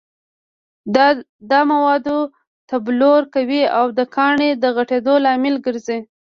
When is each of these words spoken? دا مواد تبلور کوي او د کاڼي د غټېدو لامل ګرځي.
دا 1.51 1.59
مواد 1.71 2.05
تبلور 2.69 3.21
کوي 3.35 3.61
او 3.77 3.85
د 3.97 3.99
کاڼي 4.15 4.49
د 4.63 4.65
غټېدو 4.75 5.13
لامل 5.25 5.55
ګرځي. 5.65 5.99